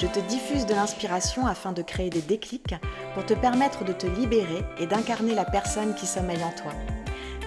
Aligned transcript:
Je 0.00 0.06
te 0.06 0.20
diffuse 0.20 0.64
de 0.64 0.72
l'inspiration 0.72 1.46
afin 1.46 1.72
de 1.72 1.82
créer 1.82 2.08
des 2.08 2.22
déclics 2.22 2.74
pour 3.12 3.26
te 3.26 3.34
permettre 3.34 3.84
de 3.84 3.92
te 3.92 4.06
libérer 4.06 4.64
et 4.78 4.86
d'incarner 4.86 5.34
la 5.34 5.44
personne 5.44 5.94
qui 5.94 6.06
sommeille 6.06 6.42
en 6.42 6.52
toi. 6.52 6.72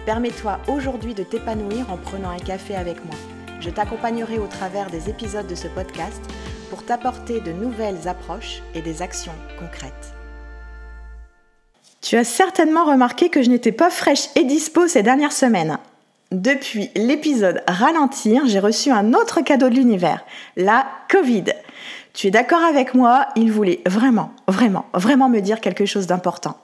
Permets-toi 0.05 0.59
aujourd'hui 0.67 1.15
de 1.15 1.23
t'épanouir 1.23 1.91
en 1.91 1.97
prenant 1.97 2.29
un 2.29 2.37
café 2.37 2.75
avec 2.75 3.03
moi. 3.05 3.15
Je 3.59 3.71
t'accompagnerai 3.71 4.37
au 4.37 4.45
travers 4.45 4.91
des 4.91 5.09
épisodes 5.09 5.47
de 5.47 5.55
ce 5.55 5.67
podcast 5.67 6.21
pour 6.69 6.85
t'apporter 6.85 7.39
de 7.39 7.51
nouvelles 7.51 8.07
approches 8.07 8.61
et 8.75 8.83
des 8.83 9.01
actions 9.01 9.33
concrètes. 9.59 10.13
Tu 12.01 12.17
as 12.17 12.23
certainement 12.23 12.85
remarqué 12.85 13.29
que 13.29 13.41
je 13.41 13.49
n'étais 13.49 13.71
pas 13.71 13.89
fraîche 13.89 14.27
et 14.35 14.43
dispo 14.43 14.87
ces 14.87 15.01
dernières 15.01 15.31
semaines. 15.31 15.79
Depuis 16.31 16.91
l'épisode 16.95 17.63
Ralentir, 17.67 18.45
j'ai 18.45 18.59
reçu 18.59 18.91
un 18.91 19.13
autre 19.13 19.41
cadeau 19.41 19.69
de 19.69 19.75
l'univers, 19.75 20.23
la 20.55 20.85
Covid. 21.09 21.45
Tu 22.13 22.27
es 22.27 22.31
d'accord 22.31 22.63
avec 22.63 22.93
moi, 22.93 23.27
il 23.35 23.51
voulait 23.51 23.81
vraiment, 23.87 24.31
vraiment, 24.47 24.85
vraiment 24.93 25.29
me 25.29 25.39
dire 25.39 25.59
quelque 25.59 25.85
chose 25.85 26.05
d'important. 26.05 26.57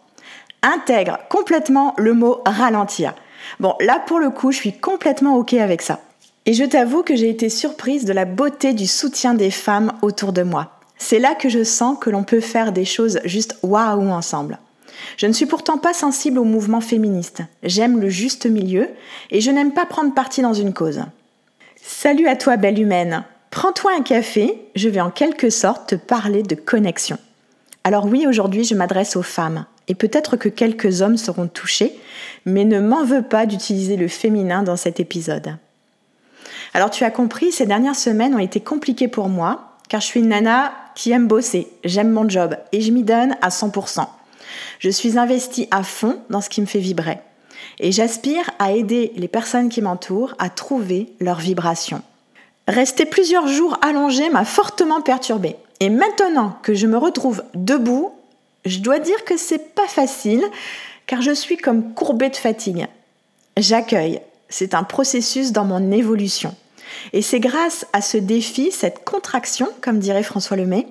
Intègre 0.61 1.17
complètement 1.29 1.95
le 1.97 2.13
mot 2.13 2.41
ralentir. 2.45 3.15
Bon, 3.59 3.73
là 3.79 3.99
pour 4.05 4.19
le 4.19 4.29
coup, 4.29 4.51
je 4.51 4.57
suis 4.57 4.73
complètement 4.73 5.37
OK 5.37 5.53
avec 5.53 5.81
ça. 5.81 6.01
Et 6.45 6.53
je 6.53 6.63
t'avoue 6.63 7.01
que 7.01 7.15
j'ai 7.15 7.29
été 7.29 7.49
surprise 7.49 8.05
de 8.05 8.13
la 8.13 8.25
beauté 8.25 8.73
du 8.73 8.85
soutien 8.85 9.33
des 9.33 9.51
femmes 9.51 9.93
autour 10.03 10.33
de 10.33 10.43
moi. 10.43 10.79
C'est 10.97 11.19
là 11.19 11.33
que 11.33 11.49
je 11.49 11.63
sens 11.63 11.97
que 11.99 12.09
l'on 12.09 12.23
peut 12.23 12.41
faire 12.41 12.71
des 12.71 12.85
choses 12.85 13.19
juste 13.25 13.57
waouh 13.63 14.09
ensemble. 14.09 14.59
Je 15.17 15.25
ne 15.25 15.33
suis 15.33 15.45
pourtant 15.45 15.77
pas 15.77 15.93
sensible 15.93 16.37
au 16.37 16.43
mouvement 16.43 16.81
féministe. 16.81 17.41
J'aime 17.63 17.99
le 17.99 18.09
juste 18.09 18.45
milieu 18.45 18.87
et 19.31 19.41
je 19.41 19.49
n'aime 19.49 19.73
pas 19.73 19.85
prendre 19.85 20.13
parti 20.13 20.41
dans 20.41 20.53
une 20.53 20.73
cause. 20.73 21.01
Salut 21.81 22.27
à 22.27 22.35
toi, 22.35 22.57
belle 22.57 22.79
humaine. 22.79 23.23
Prends-toi 23.51 23.91
un 23.97 24.03
café, 24.03 24.61
je 24.75 24.89
vais 24.89 25.01
en 25.01 25.09
quelque 25.09 25.49
sorte 25.49 25.89
te 25.89 25.95
parler 25.95 26.43
de 26.43 26.53
connexion. 26.53 27.17
Alors 27.83 28.05
oui, 28.05 28.27
aujourd'hui 28.27 28.63
je 28.63 28.75
m'adresse 28.75 29.15
aux 29.15 29.23
femmes, 29.23 29.65
et 29.87 29.95
peut-être 29.95 30.37
que 30.37 30.49
quelques 30.49 31.01
hommes 31.01 31.17
seront 31.17 31.47
touchés, 31.47 31.97
mais 32.45 32.63
ne 32.63 32.79
m'en 32.79 33.03
veux 33.03 33.23
pas 33.23 33.47
d'utiliser 33.47 33.97
le 33.97 34.07
féminin 34.07 34.61
dans 34.61 34.75
cet 34.75 34.99
épisode. 34.99 35.57
Alors 36.75 36.91
tu 36.91 37.03
as 37.03 37.09
compris, 37.09 37.51
ces 37.51 37.65
dernières 37.65 37.95
semaines 37.95 38.35
ont 38.35 38.39
été 38.39 38.59
compliquées 38.59 39.07
pour 39.07 39.29
moi, 39.29 39.77
car 39.87 39.99
je 40.01 40.05
suis 40.05 40.19
une 40.19 40.29
nana 40.29 40.71
qui 40.93 41.11
aime 41.11 41.27
bosser, 41.27 41.67
j'aime 41.83 42.11
mon 42.11 42.29
job, 42.29 42.55
et 42.71 42.81
je 42.81 42.91
m'y 42.91 43.03
donne 43.03 43.35
à 43.41 43.49
100%. 43.49 44.05
Je 44.77 44.89
suis 44.91 45.17
investie 45.17 45.67
à 45.71 45.81
fond 45.81 46.19
dans 46.29 46.41
ce 46.41 46.49
qui 46.49 46.61
me 46.61 46.67
fait 46.67 46.79
vibrer, 46.79 47.17
et 47.79 47.91
j'aspire 47.91 48.51
à 48.59 48.73
aider 48.73 49.11
les 49.15 49.27
personnes 49.27 49.69
qui 49.69 49.81
m'entourent 49.81 50.35
à 50.37 50.49
trouver 50.49 51.13
leur 51.19 51.39
vibration. 51.39 52.03
Rester 52.69 53.07
plusieurs 53.07 53.47
jours 53.47 53.79
allongé 53.81 54.29
m'a 54.29 54.45
fortement 54.45 55.01
perturbée. 55.01 55.55
Et 55.79 55.89
maintenant 55.89 56.55
que 56.61 56.75
je 56.75 56.85
me 56.85 56.99
retrouve 56.99 57.43
debout, 57.55 58.11
je 58.63 58.77
dois 58.77 58.99
dire 58.99 59.25
que 59.25 59.37
c'est 59.37 59.73
pas 59.73 59.87
facile 59.87 60.43
car 61.07 61.23
je 61.23 61.31
suis 61.31 61.57
comme 61.57 61.95
courbée 61.95 62.29
de 62.29 62.35
fatigue. 62.35 62.85
J'accueille. 63.57 64.21
C'est 64.49 64.75
un 64.75 64.83
processus 64.83 65.51
dans 65.51 65.65
mon 65.65 65.91
évolution. 65.91 66.55
Et 67.11 67.23
c'est 67.23 67.39
grâce 67.39 67.87
à 67.91 68.01
ce 68.01 68.17
défi, 68.17 68.71
cette 68.71 69.03
contraction, 69.03 69.67
comme 69.81 69.97
dirait 69.97 70.21
François 70.21 70.55
Lemay, 70.55 70.85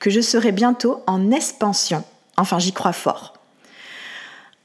que 0.00 0.10
je 0.10 0.20
serai 0.20 0.52
bientôt 0.52 1.02
en 1.06 1.30
expansion. 1.30 2.04
Enfin, 2.36 2.58
j'y 2.58 2.72
crois 2.72 2.92
fort. 2.92 3.32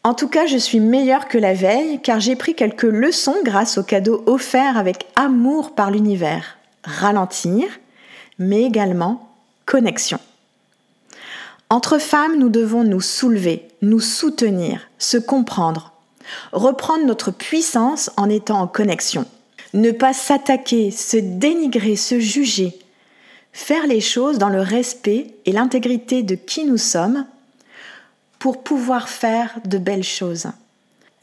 En 0.04 0.14
tout 0.14 0.28
cas, 0.28 0.48
je 0.48 0.58
suis 0.58 0.82
meilleure 0.82 1.30
que 1.30 1.38
la 1.38 1.54
veille 1.54 2.02
car 2.02 2.20
j'ai 2.20 2.36
pris 2.36 2.56
quelques 2.56 2.84
leçons 2.84 3.38
grâce 3.46 3.78
au 3.78 3.84
cadeau 3.84 4.22
offert 4.26 4.78
avec 4.78 5.06
amour 5.16 5.74
par 5.74 5.92
l'univers 5.92 6.57
ralentir, 6.88 7.68
mais 8.40 8.64
également 8.64 9.30
connexion. 9.66 10.20
Entre 11.70 12.00
femmes, 12.00 12.38
nous 12.38 12.50
devons 12.50 12.84
nous 12.84 13.02
soulever, 13.02 13.68
nous 13.82 14.00
soutenir, 14.00 14.88
se 14.98 15.18
comprendre, 15.18 15.92
reprendre 16.54 17.06
notre 17.06 17.32
puissance 17.32 18.10
en 18.16 18.30
étant 18.30 18.62
en 18.62 18.68
connexion. 18.68 19.26
Ne 19.74 19.92
pas 19.92 20.14
s'attaquer, 20.14 20.92
se 20.92 21.18
dénigrer, 21.18 21.98
se 21.98 22.20
juger. 22.20 22.80
Faire 23.52 23.86
les 23.86 24.02
choses 24.02 24.38
dans 24.38 24.50
le 24.50 24.62
respect 24.62 25.34
et 25.46 25.52
l'intégrité 25.52 26.24
de 26.24 26.36
qui 26.36 26.64
nous 26.64 26.78
sommes 26.78 27.26
pour 28.40 28.64
pouvoir 28.64 29.10
faire 29.10 29.60
de 29.66 29.78
belles 29.78 30.04
choses. 30.04 30.48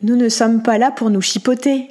Nous 0.03 0.17
ne 0.17 0.29
sommes 0.29 0.63
pas 0.63 0.77
là 0.77 0.91
pour 0.91 1.09
nous 1.09 1.23
chipoter, 1.23 1.89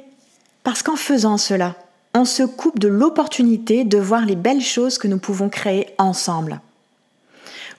parce 0.62 0.82
qu'en 0.82 0.96
faisant 0.96 1.38
cela, 1.38 1.74
on 2.14 2.24
se 2.24 2.44
coupe 2.44 2.78
de 2.78 2.88
l'opportunité 2.88 3.84
de 3.84 3.98
voir 3.98 4.24
les 4.24 4.36
belles 4.36 4.62
choses 4.62 4.98
que 4.98 5.08
nous 5.08 5.18
pouvons 5.18 5.48
créer 5.48 5.88
ensemble. 5.98 6.60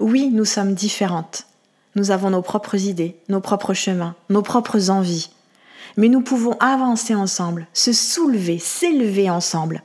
Oui, 0.02 0.30
nous 0.32 0.44
sommes 0.44 0.74
différentes. 0.74 1.46
Nous 1.96 2.12
avons 2.12 2.30
nos 2.30 2.42
propres 2.42 2.76
idées, 2.76 3.16
nos 3.30 3.40
propres 3.40 3.74
chemins, 3.74 4.16
nos 4.30 4.42
propres 4.42 4.90
envies. 4.90 5.30
Mais 5.96 6.10
nous 6.10 6.20
pouvons 6.20 6.58
avancer 6.60 7.16
ensemble, 7.16 7.68
se 7.74 7.94
soulever, 7.94 8.60
s'élever 8.60 9.30
ensemble. 9.30 9.82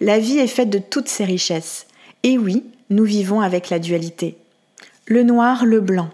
La 0.00 0.18
vie 0.18 0.38
est 0.38 0.46
faite 0.46 0.68
de 0.68 0.78
toutes 0.78 1.08
ces 1.08 1.24
richesses. 1.24 1.86
Et 2.22 2.36
oui, 2.36 2.64
nous 2.90 3.04
vivons 3.04 3.40
avec 3.40 3.70
la 3.70 3.78
dualité. 3.78 4.36
Le 5.06 5.22
noir, 5.22 5.64
le 5.64 5.80
blanc. 5.80 6.10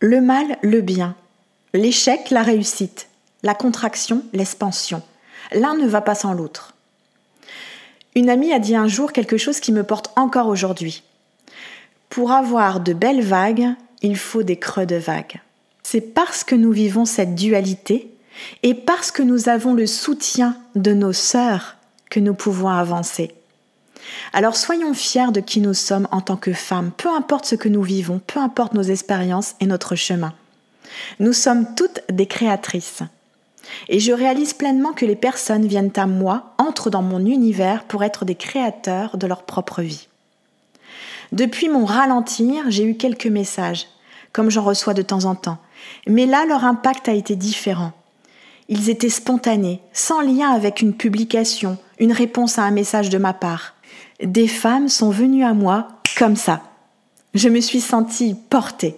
Le 0.00 0.22
mal, 0.22 0.56
le 0.62 0.80
bien. 0.80 1.14
L'échec, 1.74 2.30
la 2.30 2.42
réussite. 2.42 3.08
La 3.42 3.54
contraction, 3.54 4.22
l'expansion. 4.32 5.02
L'un 5.52 5.74
ne 5.74 5.86
va 5.86 6.00
pas 6.00 6.14
sans 6.14 6.32
l'autre. 6.32 6.74
Une 8.18 8.30
amie 8.30 8.52
a 8.52 8.58
dit 8.58 8.74
un 8.74 8.88
jour 8.88 9.12
quelque 9.12 9.36
chose 9.36 9.60
qui 9.60 9.70
me 9.70 9.84
porte 9.84 10.10
encore 10.16 10.48
aujourd'hui. 10.48 11.04
Pour 12.08 12.32
avoir 12.32 12.80
de 12.80 12.92
belles 12.92 13.22
vagues, 13.22 13.68
il 14.02 14.16
faut 14.16 14.42
des 14.42 14.56
creux 14.56 14.86
de 14.86 14.96
vagues. 14.96 15.40
C'est 15.84 16.00
parce 16.00 16.42
que 16.42 16.56
nous 16.56 16.72
vivons 16.72 17.04
cette 17.04 17.36
dualité 17.36 18.12
et 18.64 18.74
parce 18.74 19.12
que 19.12 19.22
nous 19.22 19.48
avons 19.48 19.72
le 19.72 19.86
soutien 19.86 20.56
de 20.74 20.92
nos 20.92 21.12
sœurs 21.12 21.76
que 22.10 22.18
nous 22.18 22.34
pouvons 22.34 22.70
avancer. 22.70 23.30
Alors 24.32 24.56
soyons 24.56 24.94
fiers 24.94 25.30
de 25.30 25.38
qui 25.38 25.60
nous 25.60 25.72
sommes 25.72 26.08
en 26.10 26.20
tant 26.20 26.36
que 26.36 26.52
femmes, 26.52 26.90
peu 26.96 27.08
importe 27.08 27.44
ce 27.44 27.54
que 27.54 27.68
nous 27.68 27.84
vivons, 27.84 28.20
peu 28.26 28.40
importe 28.40 28.74
nos 28.74 28.82
expériences 28.82 29.54
et 29.60 29.66
notre 29.66 29.94
chemin. 29.94 30.34
Nous 31.20 31.32
sommes 31.32 31.72
toutes 31.76 32.00
des 32.10 32.26
créatrices. 32.26 33.04
Et 33.88 34.00
je 34.00 34.12
réalise 34.12 34.52
pleinement 34.52 34.92
que 34.92 35.06
les 35.06 35.16
personnes 35.16 35.66
viennent 35.66 35.92
à 35.96 36.06
moi, 36.06 36.54
entrent 36.58 36.90
dans 36.90 37.02
mon 37.02 37.24
univers 37.24 37.84
pour 37.84 38.04
être 38.04 38.24
des 38.24 38.34
créateurs 38.34 39.16
de 39.16 39.26
leur 39.26 39.42
propre 39.42 39.82
vie. 39.82 40.08
Depuis 41.32 41.68
mon 41.68 41.84
ralentir, 41.84 42.64
j'ai 42.68 42.84
eu 42.84 42.96
quelques 42.96 43.26
messages, 43.26 43.86
comme 44.32 44.50
j'en 44.50 44.62
reçois 44.62 44.94
de 44.94 45.02
temps 45.02 45.24
en 45.24 45.34
temps. 45.34 45.58
Mais 46.06 46.26
là, 46.26 46.46
leur 46.46 46.64
impact 46.64 47.08
a 47.08 47.12
été 47.12 47.36
différent. 47.36 47.92
Ils 48.68 48.90
étaient 48.90 49.08
spontanés, 49.08 49.80
sans 49.92 50.20
lien 50.20 50.50
avec 50.50 50.82
une 50.82 50.94
publication, 50.94 51.78
une 51.98 52.12
réponse 52.12 52.58
à 52.58 52.64
un 52.64 52.70
message 52.70 53.08
de 53.08 53.18
ma 53.18 53.32
part. 53.32 53.74
Des 54.22 54.48
femmes 54.48 54.88
sont 54.88 55.10
venues 55.10 55.44
à 55.44 55.54
moi 55.54 55.88
comme 56.16 56.36
ça. 56.36 56.62
Je 57.34 57.48
me 57.48 57.60
suis 57.60 57.80
sentie 57.80 58.34
portée. 58.50 58.96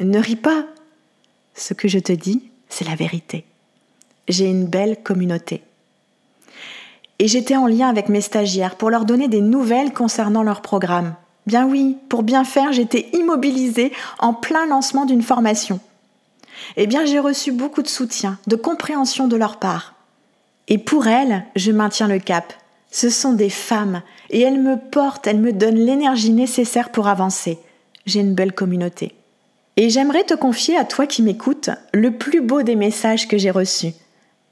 Ne 0.00 0.18
ris 0.18 0.36
pas. 0.36 0.64
Ce 1.54 1.74
que 1.74 1.88
je 1.88 1.98
te 1.98 2.12
dis, 2.12 2.50
c'est 2.68 2.86
la 2.86 2.94
vérité 2.94 3.44
j'ai 4.28 4.46
une 4.46 4.66
belle 4.66 5.02
communauté. 5.02 5.62
Et 7.18 7.28
j'étais 7.28 7.56
en 7.56 7.66
lien 7.66 7.88
avec 7.88 8.08
mes 8.08 8.20
stagiaires 8.20 8.76
pour 8.76 8.90
leur 8.90 9.04
donner 9.04 9.28
des 9.28 9.40
nouvelles 9.40 9.92
concernant 9.92 10.42
leur 10.42 10.60
programme. 10.60 11.14
Bien 11.46 11.66
oui, 11.66 11.96
pour 12.08 12.22
bien 12.22 12.44
faire, 12.44 12.72
j'étais 12.72 13.08
immobilisée 13.12 13.92
en 14.18 14.34
plein 14.34 14.66
lancement 14.66 15.04
d'une 15.04 15.22
formation. 15.22 15.80
Eh 16.76 16.86
bien, 16.86 17.04
j'ai 17.04 17.18
reçu 17.18 17.52
beaucoup 17.52 17.82
de 17.82 17.88
soutien, 17.88 18.38
de 18.46 18.56
compréhension 18.56 19.28
de 19.28 19.36
leur 19.36 19.58
part. 19.58 19.94
Et 20.68 20.78
pour 20.78 21.06
elles, 21.06 21.44
je 21.56 21.72
maintiens 21.72 22.08
le 22.08 22.18
cap. 22.18 22.52
Ce 22.90 23.08
sont 23.08 23.32
des 23.32 23.50
femmes 23.50 24.02
et 24.30 24.40
elles 24.40 24.60
me 24.60 24.76
portent, 24.76 25.26
elles 25.26 25.40
me 25.40 25.52
donnent 25.52 25.84
l'énergie 25.84 26.32
nécessaire 26.32 26.90
pour 26.90 27.08
avancer. 27.08 27.58
J'ai 28.06 28.20
une 28.20 28.34
belle 28.34 28.52
communauté. 28.52 29.14
Et 29.76 29.88
j'aimerais 29.90 30.24
te 30.24 30.34
confier 30.34 30.76
à 30.76 30.84
toi 30.84 31.06
qui 31.06 31.22
m'écoutes 31.22 31.70
le 31.92 32.12
plus 32.12 32.40
beau 32.40 32.62
des 32.62 32.76
messages 32.76 33.26
que 33.26 33.38
j'ai 33.38 33.50
reçus. 33.50 33.94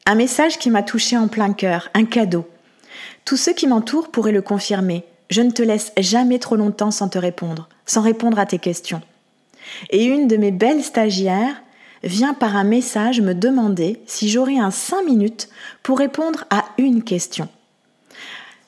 Un 0.06 0.14
message 0.14 0.58
qui 0.58 0.70
m'a 0.70 0.82
touché 0.82 1.16
en 1.16 1.28
plein 1.28 1.52
cœur, 1.52 1.88
un 1.94 2.04
cadeau. 2.04 2.48
Tous 3.24 3.36
ceux 3.36 3.52
qui 3.52 3.66
m'entourent 3.66 4.10
pourraient 4.10 4.32
le 4.32 4.42
confirmer. 4.42 5.04
Je 5.28 5.42
ne 5.42 5.50
te 5.50 5.62
laisse 5.62 5.92
jamais 5.98 6.38
trop 6.38 6.56
longtemps 6.56 6.90
sans 6.90 7.08
te 7.08 7.18
répondre, 7.18 7.68
sans 7.86 8.00
répondre 8.00 8.38
à 8.38 8.46
tes 8.46 8.58
questions. 8.58 9.02
Et 9.90 10.04
une 10.04 10.26
de 10.26 10.36
mes 10.36 10.50
belles 10.50 10.82
stagiaires 10.82 11.62
vient 12.02 12.34
par 12.34 12.56
un 12.56 12.64
message 12.64 13.20
me 13.20 13.34
demander 13.34 14.00
si 14.06 14.28
j'aurais 14.28 14.58
un 14.58 14.70
5 14.70 15.04
minutes 15.04 15.48
pour 15.82 15.98
répondre 15.98 16.44
à 16.50 16.64
une 16.78 17.04
question. 17.04 17.48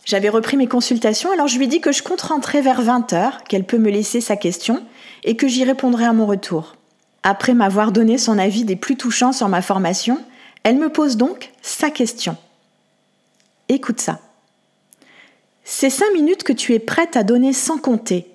J'avais 0.05 0.29
repris 0.29 0.57
mes 0.57 0.67
consultations, 0.67 1.33
alors 1.33 1.49
je 1.49 1.59
lui 1.59 1.69
dis 1.69 1.81
que 1.81 1.93
je 1.93 2.03
compte 2.03 2.21
rentrer 2.21 2.61
vers 2.61 2.83
20h, 2.83 3.45
qu'elle 3.49 3.65
peut 3.65 3.79
me 3.79 3.91
laisser 3.91 4.21
sa 4.21 4.37
question 4.37 4.85
et 5.25 5.37
que 5.37 5.49
j'y 5.49 5.65
répondrai 5.65 6.05
à 6.05 6.13
mon 6.13 6.27
retour. 6.27 6.77
Après 7.23 7.55
m'avoir 7.55 7.93
donné 7.93 8.19
son 8.19 8.37
avis 8.39 8.65
des 8.65 8.77
plus 8.77 8.97
touchants 8.97 9.33
sur 9.33 9.49
ma 9.49 9.63
formation, 9.63 10.19
elle 10.65 10.77
me 10.77 10.89
pose 10.89 11.17
donc 11.17 11.51
sa 11.63 11.91
question. 11.91 12.37
Écoute 13.69 14.01
ça. 14.01 14.21
Ces 15.65 15.91
5 15.91 16.13
minutes 16.13 16.43
que 16.43 16.53
tu 16.53 16.75
es 16.75 16.79
prête 16.79 17.17
à 17.17 17.23
donner 17.23 17.53
sans 17.53 17.79
compter, 17.79 18.27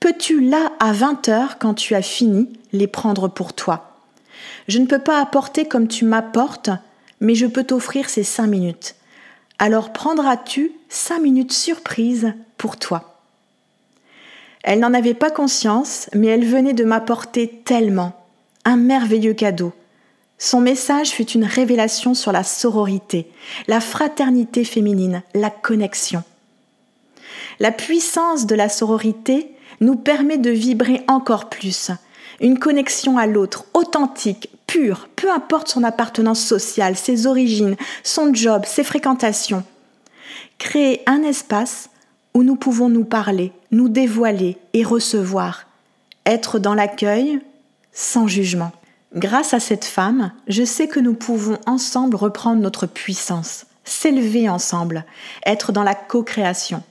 peux-tu 0.00 0.40
là 0.40 0.72
à 0.80 0.92
20h 0.92 1.56
quand 1.60 1.74
tu 1.74 1.94
as 1.94 2.02
fini 2.02 2.48
les 2.72 2.86
prendre 2.86 3.28
pour 3.28 3.52
toi? 3.52 3.96
Je 4.68 4.78
ne 4.78 4.86
peux 4.86 4.98
pas 4.98 5.20
apporter 5.20 5.66
comme 5.66 5.88
tu 5.88 6.04
m'apportes, 6.04 6.70
mais 7.20 7.34
je 7.34 7.46
peux 7.46 7.64
t'offrir 7.64 8.10
ces 8.10 8.24
5 8.24 8.46
minutes 8.46 8.96
alors 9.62 9.92
prendras-tu 9.92 10.72
cinq 10.88 11.20
minutes 11.20 11.52
surprise 11.52 12.32
pour 12.58 12.78
toi? 12.78 13.16
Elle 14.64 14.80
n'en 14.80 14.92
avait 14.92 15.14
pas 15.14 15.30
conscience, 15.30 16.10
mais 16.14 16.26
elle 16.26 16.44
venait 16.44 16.72
de 16.72 16.82
m'apporter 16.82 17.62
tellement 17.64 18.12
un 18.64 18.76
merveilleux 18.76 19.34
cadeau. 19.34 19.72
Son 20.44 20.60
message 20.60 21.10
fut 21.10 21.30
une 21.30 21.44
révélation 21.44 22.14
sur 22.14 22.32
la 22.32 22.42
sororité, 22.42 23.28
la 23.68 23.78
fraternité 23.80 24.64
féminine, 24.64 25.22
la 25.34 25.50
connexion. 25.50 26.24
La 27.60 27.70
puissance 27.70 28.44
de 28.44 28.56
la 28.56 28.68
sororité 28.68 29.52
nous 29.80 29.94
permet 29.94 30.38
de 30.38 30.50
vibrer 30.50 31.04
encore 31.06 31.48
plus, 31.48 31.92
une 32.40 32.58
connexion 32.58 33.18
à 33.18 33.28
l'autre, 33.28 33.66
authentique, 33.72 34.50
pure, 34.66 35.08
peu 35.14 35.30
importe 35.30 35.68
son 35.68 35.84
appartenance 35.84 36.44
sociale, 36.44 36.96
ses 36.96 37.28
origines, 37.28 37.76
son 38.02 38.34
job, 38.34 38.64
ses 38.66 38.82
fréquentations. 38.82 39.62
Créer 40.58 41.02
un 41.06 41.22
espace 41.22 41.88
où 42.34 42.42
nous 42.42 42.56
pouvons 42.56 42.88
nous 42.88 43.04
parler, 43.04 43.52
nous 43.70 43.88
dévoiler 43.88 44.58
et 44.72 44.82
recevoir. 44.82 45.68
Être 46.26 46.58
dans 46.58 46.74
l'accueil 46.74 47.38
sans 47.92 48.26
jugement. 48.26 48.72
Grâce 49.14 49.52
à 49.52 49.60
cette 49.60 49.84
femme, 49.84 50.32
je 50.48 50.64
sais 50.64 50.88
que 50.88 51.00
nous 51.00 51.12
pouvons 51.12 51.58
ensemble 51.66 52.16
reprendre 52.16 52.62
notre 52.62 52.86
puissance, 52.86 53.66
s'élever 53.84 54.48
ensemble, 54.48 55.04
être 55.44 55.70
dans 55.70 55.82
la 55.82 55.94
co-création. 55.94 56.82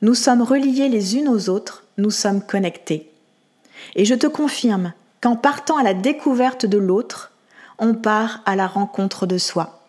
Nous 0.00 0.14
sommes 0.14 0.40
reliés 0.40 0.88
les 0.88 1.16
unes 1.16 1.28
aux 1.28 1.50
autres, 1.50 1.84
nous 1.98 2.10
sommes 2.10 2.40
connectés. 2.40 3.10
Et 3.96 4.06
je 4.06 4.14
te 4.14 4.26
confirme 4.26 4.94
qu'en 5.20 5.36
partant 5.36 5.76
à 5.76 5.82
la 5.82 5.92
découverte 5.92 6.64
de 6.64 6.78
l'autre, 6.78 7.32
on 7.78 7.94
part 7.94 8.40
à 8.46 8.56
la 8.56 8.66
rencontre 8.66 9.26
de 9.26 9.36
soi. 9.36 9.82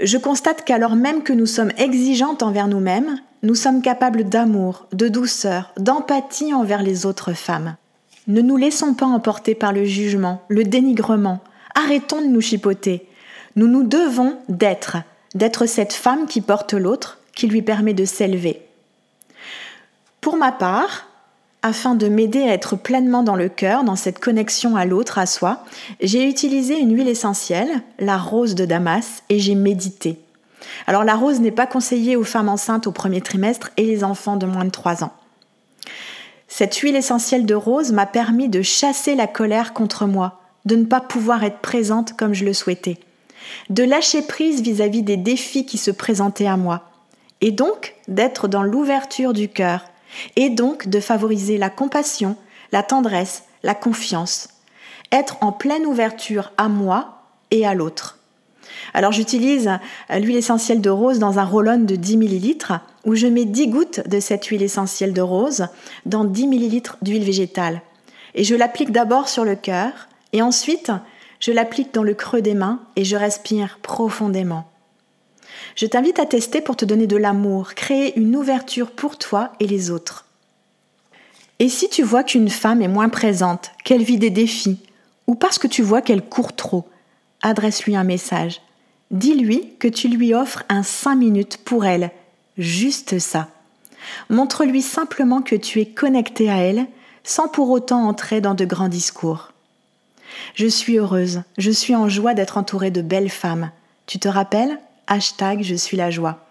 Je 0.00 0.18
constate 0.18 0.64
qu'alors 0.64 0.96
même 0.96 1.22
que 1.22 1.32
nous 1.32 1.46
sommes 1.46 1.72
exigeantes 1.76 2.42
envers 2.42 2.66
nous-mêmes, 2.66 3.20
nous 3.44 3.54
sommes 3.54 3.80
capables 3.80 4.24
d'amour, 4.24 4.86
de 4.92 5.06
douceur, 5.06 5.72
d'empathie 5.76 6.52
envers 6.52 6.82
les 6.82 7.06
autres 7.06 7.32
femmes. 7.32 7.76
Ne 8.28 8.40
nous 8.40 8.56
laissons 8.56 8.94
pas 8.94 9.06
emporter 9.06 9.54
par 9.54 9.72
le 9.72 9.84
jugement, 9.84 10.42
le 10.48 10.62
dénigrement. 10.62 11.40
Arrêtons 11.74 12.20
de 12.20 12.28
nous 12.28 12.40
chipoter. 12.40 13.06
Nous 13.56 13.66
nous 13.66 13.82
devons 13.82 14.38
d'être, 14.48 14.98
d'être 15.34 15.66
cette 15.66 15.92
femme 15.92 16.26
qui 16.26 16.40
porte 16.40 16.72
l'autre, 16.72 17.18
qui 17.34 17.48
lui 17.48 17.62
permet 17.62 17.94
de 17.94 18.04
s'élever. 18.04 18.62
Pour 20.20 20.36
ma 20.36 20.52
part, 20.52 21.08
afin 21.62 21.94
de 21.94 22.08
m'aider 22.08 22.42
à 22.42 22.52
être 22.52 22.76
pleinement 22.76 23.24
dans 23.24 23.36
le 23.36 23.48
cœur, 23.48 23.82
dans 23.82 23.96
cette 23.96 24.20
connexion 24.20 24.76
à 24.76 24.84
l'autre, 24.84 25.18
à 25.18 25.26
soi, 25.26 25.64
j'ai 26.00 26.28
utilisé 26.28 26.78
une 26.78 26.94
huile 26.94 27.08
essentielle, 27.08 27.82
la 27.98 28.18
rose 28.18 28.54
de 28.54 28.64
Damas, 28.64 29.22
et 29.30 29.38
j'ai 29.40 29.54
médité. 29.56 30.20
Alors 30.86 31.04
la 31.04 31.16
rose 31.16 31.40
n'est 31.40 31.50
pas 31.50 31.66
conseillée 31.66 32.16
aux 32.16 32.24
femmes 32.24 32.48
enceintes 32.48 32.86
au 32.86 32.92
premier 32.92 33.20
trimestre 33.20 33.70
et 33.76 33.84
les 33.84 34.04
enfants 34.04 34.36
de 34.36 34.46
moins 34.46 34.64
de 34.64 34.70
3 34.70 35.02
ans. 35.02 35.12
Cette 36.54 36.76
huile 36.76 36.96
essentielle 36.96 37.46
de 37.46 37.54
rose 37.54 37.92
m'a 37.92 38.04
permis 38.04 38.50
de 38.50 38.60
chasser 38.60 39.14
la 39.14 39.26
colère 39.26 39.72
contre 39.72 40.04
moi, 40.04 40.42
de 40.66 40.76
ne 40.76 40.84
pas 40.84 41.00
pouvoir 41.00 41.44
être 41.44 41.60
présente 41.60 42.14
comme 42.14 42.34
je 42.34 42.44
le 42.44 42.52
souhaitais, 42.52 42.98
de 43.70 43.82
lâcher 43.82 44.20
prise 44.20 44.60
vis-à-vis 44.60 45.00
-vis 45.00 45.04
des 45.04 45.16
défis 45.16 45.64
qui 45.64 45.78
se 45.78 45.90
présentaient 45.90 46.46
à 46.46 46.58
moi, 46.58 46.90
et 47.40 47.52
donc 47.52 47.94
d'être 48.06 48.48
dans 48.48 48.62
l'ouverture 48.62 49.32
du 49.32 49.48
cœur, 49.48 49.86
et 50.36 50.50
donc 50.50 50.88
de 50.88 51.00
favoriser 51.00 51.56
la 51.56 51.70
compassion, 51.70 52.36
la 52.70 52.82
tendresse, 52.82 53.44
la 53.62 53.74
confiance, 53.74 54.48
être 55.10 55.38
en 55.40 55.52
pleine 55.52 55.86
ouverture 55.86 56.52
à 56.58 56.68
moi 56.68 57.22
et 57.50 57.66
à 57.66 57.72
l'autre. 57.72 58.18
Alors 58.94 59.12
j'utilise 59.12 59.70
l'huile 60.10 60.36
essentielle 60.36 60.80
de 60.80 60.90
rose 60.90 61.18
dans 61.18 61.38
un 61.38 61.44
roll-on 61.44 61.78
de 61.78 61.96
10 61.96 62.16
ml 62.16 62.80
où 63.04 63.14
je 63.14 63.26
mets 63.26 63.44
10 63.44 63.68
gouttes 63.68 64.08
de 64.08 64.20
cette 64.20 64.46
huile 64.46 64.62
essentielle 64.62 65.12
de 65.12 65.22
rose 65.22 65.66
dans 66.06 66.24
10 66.24 66.46
ml 66.46 66.82
d'huile 67.02 67.24
végétale. 67.24 67.82
Et 68.34 68.44
je 68.44 68.54
l'applique 68.54 68.92
d'abord 68.92 69.28
sur 69.28 69.44
le 69.44 69.56
cœur 69.56 69.92
et 70.32 70.42
ensuite 70.42 70.90
je 71.40 71.52
l'applique 71.52 71.92
dans 71.92 72.04
le 72.04 72.14
creux 72.14 72.42
des 72.42 72.54
mains 72.54 72.80
et 72.96 73.04
je 73.04 73.16
respire 73.16 73.78
profondément. 73.82 74.64
Je 75.74 75.86
t'invite 75.86 76.18
à 76.18 76.26
tester 76.26 76.60
pour 76.60 76.76
te 76.76 76.84
donner 76.84 77.06
de 77.06 77.16
l'amour, 77.16 77.74
créer 77.74 78.18
une 78.18 78.36
ouverture 78.36 78.90
pour 78.90 79.18
toi 79.18 79.52
et 79.58 79.66
les 79.66 79.90
autres. 79.90 80.26
Et 81.58 81.68
si 81.68 81.88
tu 81.88 82.02
vois 82.02 82.24
qu'une 82.24 82.48
femme 82.48 82.82
est 82.82 82.88
moins 82.88 83.08
présente, 83.08 83.70
qu'elle 83.84 84.02
vit 84.02 84.18
des 84.18 84.30
défis, 84.30 84.80
ou 85.26 85.34
parce 85.34 85.58
que 85.58 85.66
tu 85.66 85.82
vois 85.82 86.02
qu'elle 86.02 86.22
court 86.22 86.54
trop, 86.54 86.88
adresse-lui 87.42 87.96
un 87.96 88.04
message. 88.04 88.60
Dis-lui 89.10 89.74
que 89.78 89.88
tu 89.88 90.08
lui 90.08 90.34
offres 90.34 90.62
un 90.68 90.82
5 90.82 91.16
minutes 91.16 91.58
pour 91.64 91.84
elle, 91.84 92.10
juste 92.56 93.18
ça. 93.18 93.48
Montre-lui 94.30 94.82
simplement 94.82 95.42
que 95.42 95.56
tu 95.56 95.80
es 95.80 95.86
connecté 95.86 96.50
à 96.50 96.56
elle 96.56 96.86
sans 97.24 97.48
pour 97.48 97.70
autant 97.70 98.06
entrer 98.06 98.40
dans 98.40 98.54
de 98.54 98.64
grands 98.64 98.88
discours. 98.88 99.52
Je 100.54 100.66
suis 100.66 100.98
heureuse, 100.98 101.42
je 101.58 101.70
suis 101.70 101.94
en 101.94 102.08
joie 102.08 102.34
d'être 102.34 102.56
entourée 102.56 102.90
de 102.90 103.02
belles 103.02 103.30
femmes. 103.30 103.70
Tu 104.06 104.18
te 104.18 104.28
rappelles? 104.28 104.78
Hashtag 105.06 105.62
je 105.62 105.74
suis 105.74 105.96
la 105.96 106.10
joie. 106.10 106.46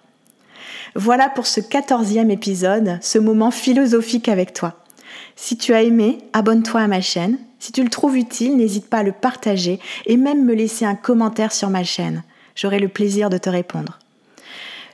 Voilà 0.95 1.29
pour 1.29 1.47
ce 1.47 1.61
quatorzième 1.61 2.31
épisode, 2.31 2.99
ce 3.01 3.17
moment 3.17 3.51
philosophique 3.51 4.29
avec 4.29 4.53
toi. 4.53 4.75
Si 5.35 5.57
tu 5.57 5.73
as 5.73 5.83
aimé, 5.83 6.19
abonne-toi 6.33 6.81
à 6.81 6.87
ma 6.87 7.01
chaîne. 7.01 7.37
Si 7.61 7.71
tu 7.71 7.81
le 7.83 7.89
trouves 7.91 8.17
utile, 8.17 8.57
n'hésite 8.57 8.89
pas 8.89 8.97
à 8.97 9.03
le 9.03 9.11
partager 9.11 9.79
et 10.07 10.17
même 10.17 10.43
me 10.43 10.55
laisser 10.55 10.83
un 10.83 10.95
commentaire 10.95 11.51
sur 11.51 11.69
ma 11.69 11.83
chaîne. 11.83 12.23
J'aurai 12.55 12.79
le 12.79 12.87
plaisir 12.87 13.29
de 13.29 13.37
te 13.37 13.51
répondre. 13.51 13.99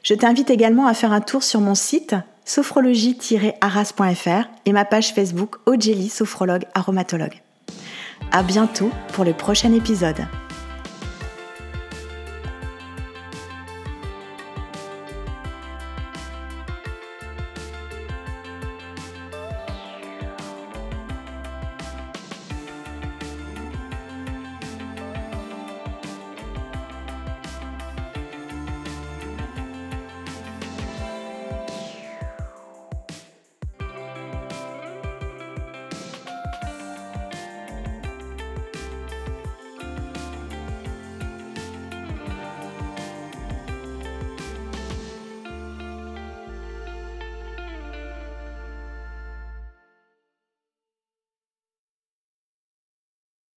Je 0.03 0.13
t'invite 0.13 0.49
également 0.49 0.85
à 0.85 0.93
faire 0.93 1.13
un 1.13 1.21
tour 1.21 1.43
sur 1.43 1.61
mon 1.61 1.75
site 1.75 2.13
sophrologie-arras.fr 2.43 4.49
et 4.65 4.73
ma 4.73 4.83
page 4.83 5.13
Facebook 5.13 5.55
Ogeli 5.65 6.09
Sophrologue 6.09 6.65
Aromatologue. 6.73 7.41
À 8.33 8.43
bientôt 8.43 8.91
pour 9.13 9.23
le 9.23 9.31
prochain 9.31 9.71
épisode. 9.71 10.27